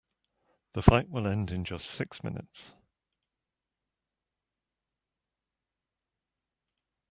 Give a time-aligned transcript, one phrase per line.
[0.73, 2.73] The fight will end in just six minutes.